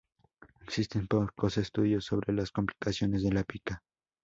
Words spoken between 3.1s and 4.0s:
de la pica.